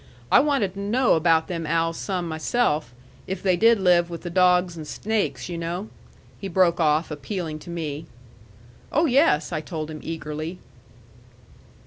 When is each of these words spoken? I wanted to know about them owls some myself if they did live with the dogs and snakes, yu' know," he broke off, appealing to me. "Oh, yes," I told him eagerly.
I 0.31 0.39
wanted 0.39 0.73
to 0.73 0.79
know 0.79 1.13
about 1.13 1.47
them 1.47 1.67
owls 1.67 1.95
some 1.97 2.27
myself 2.27 2.91
if 3.27 3.43
they 3.43 3.55
did 3.55 3.79
live 3.79 4.09
with 4.09 4.23
the 4.23 4.31
dogs 4.31 4.75
and 4.75 4.87
snakes, 4.87 5.47
yu' 5.47 5.59
know," 5.59 5.89
he 6.39 6.47
broke 6.47 6.79
off, 6.79 7.11
appealing 7.11 7.59
to 7.59 7.69
me. 7.69 8.07
"Oh, 8.91 9.05
yes," 9.05 9.51
I 9.51 9.61
told 9.61 9.91
him 9.91 9.99
eagerly. 10.01 10.57